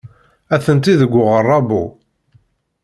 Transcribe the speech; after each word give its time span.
Atenti 0.55 0.93
deg 1.01 1.13
uɣerrabu. 1.21 1.83